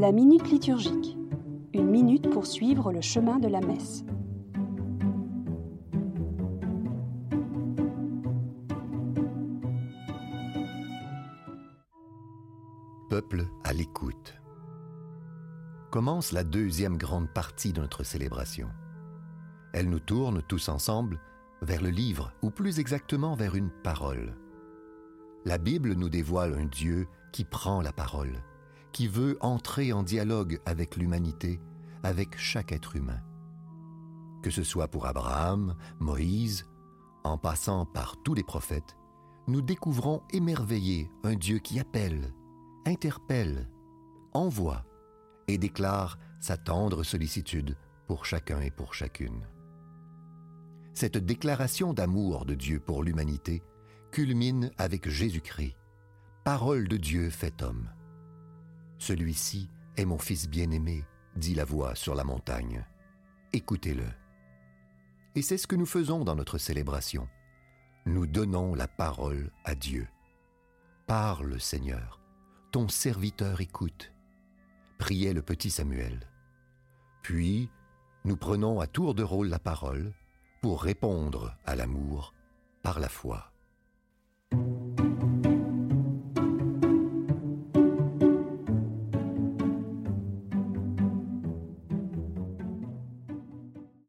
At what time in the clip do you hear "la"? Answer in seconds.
0.00-0.12, 3.48-3.60, 16.32-16.44, 25.44-25.58, 27.82-27.92, 61.54-61.64, 62.14-62.22, 68.74-68.86, 79.48-79.58, 83.00-83.08